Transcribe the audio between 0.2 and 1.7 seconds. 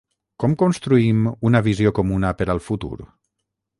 Com construïm una